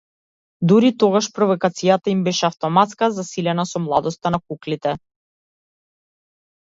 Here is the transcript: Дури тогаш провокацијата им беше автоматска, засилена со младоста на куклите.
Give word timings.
Дури 0.69 0.87
тогаш 1.03 1.27
провокацијата 1.35 2.11
им 2.15 2.23
беше 2.29 2.49
автоматска, 2.49 3.11
засилена 3.19 3.67
со 3.73 3.85
младоста 3.87 4.33
на 4.37 4.41
куклите. 4.47 4.95